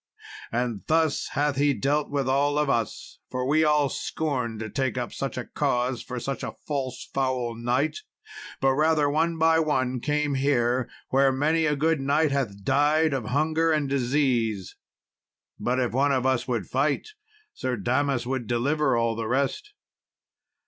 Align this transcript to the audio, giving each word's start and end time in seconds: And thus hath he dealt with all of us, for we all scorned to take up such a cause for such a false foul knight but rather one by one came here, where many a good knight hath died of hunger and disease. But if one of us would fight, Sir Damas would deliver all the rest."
And 0.51 0.81
thus 0.87 1.27
hath 1.33 1.57
he 1.57 1.75
dealt 1.75 2.09
with 2.09 2.27
all 2.27 2.57
of 2.57 2.71
us, 2.71 3.19
for 3.29 3.47
we 3.47 3.63
all 3.63 3.87
scorned 3.87 4.59
to 4.61 4.67
take 4.67 4.97
up 4.97 5.13
such 5.13 5.37
a 5.37 5.45
cause 5.45 6.01
for 6.01 6.19
such 6.19 6.41
a 6.41 6.55
false 6.65 7.07
foul 7.13 7.53
knight 7.53 7.99
but 8.59 8.73
rather 8.73 9.07
one 9.11 9.37
by 9.37 9.59
one 9.59 9.99
came 9.99 10.33
here, 10.33 10.89
where 11.09 11.31
many 11.31 11.67
a 11.67 11.75
good 11.75 12.01
knight 12.01 12.31
hath 12.31 12.63
died 12.63 13.13
of 13.13 13.25
hunger 13.25 13.71
and 13.71 13.89
disease. 13.89 14.75
But 15.59 15.79
if 15.79 15.91
one 15.91 16.11
of 16.11 16.25
us 16.25 16.47
would 16.47 16.65
fight, 16.65 17.09
Sir 17.53 17.77
Damas 17.77 18.25
would 18.25 18.47
deliver 18.47 18.97
all 18.97 19.15
the 19.15 19.27
rest." 19.27 19.71